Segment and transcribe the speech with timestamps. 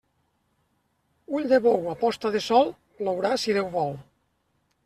[1.35, 3.97] Ull de bou a posta de sol, plourà si Déu vol.